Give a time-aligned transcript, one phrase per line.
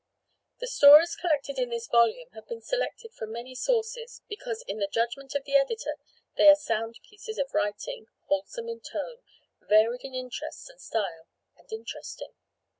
[0.59, 4.87] The stories collected in this volume have been selected from many sources, because in the
[4.87, 5.95] judgment of the editor,
[6.37, 9.21] they are sound pieces of writing, wholesome in tone,
[9.61, 12.33] varied in interest and style, and interesting.